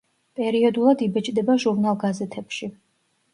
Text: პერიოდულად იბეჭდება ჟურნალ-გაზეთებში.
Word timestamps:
პერიოდულად 0.37 1.03
იბეჭდება 1.07 1.59
ჟურნალ-გაზეთებში. 1.65 2.73